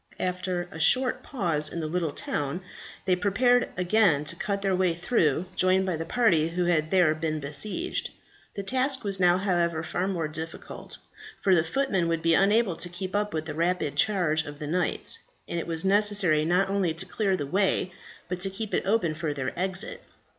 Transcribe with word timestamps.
After 0.19 0.63
a 0.71 0.79
short 0.79 1.21
pause 1.21 1.69
in 1.69 1.79
the 1.79 1.85
little 1.85 2.09
town, 2.11 2.61
they 3.05 3.15
prepared 3.15 3.61
to 3.61 3.69
again 3.83 4.25
cut 4.25 4.63
their 4.63 4.75
way 4.75 4.95
through, 4.95 5.45
joined 5.55 5.85
by 5.85 5.95
the 5.95 6.05
party 6.07 6.49
who 6.49 6.65
had 6.65 6.89
there 6.89 7.13
been 7.13 7.39
besieged. 7.39 8.09
The 8.55 8.63
task 8.63 9.03
was 9.03 9.19
now 9.19 9.37
however, 9.37 9.83
far 9.83 10.07
more 10.07 10.27
difficult; 10.27 10.97
for 11.39 11.53
the 11.53 11.63
footmen 11.63 12.07
would 12.07 12.23
be 12.23 12.33
unable 12.33 12.75
to 12.77 12.89
keep 12.89 13.15
up 13.15 13.31
with 13.31 13.45
the 13.45 13.53
rapid 13.53 13.95
charge 13.95 14.43
of 14.47 14.57
the 14.57 14.65
knights, 14.65 15.19
and 15.47 15.59
it 15.59 15.67
was 15.67 15.85
necessary 15.85 16.45
not 16.45 16.67
only 16.67 16.95
to 16.95 17.05
clear 17.05 17.37
the 17.37 17.45
way, 17.45 17.91
but 18.27 18.39
to 18.39 18.49
keep 18.49 18.73
it 18.73 18.87
open 18.87 19.13
for 19.13 19.35
their 19.35 19.53
exit. 19.55 20.01